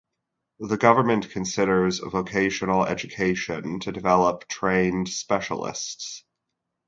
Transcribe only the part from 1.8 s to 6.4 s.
vocational education to develop trained specialists.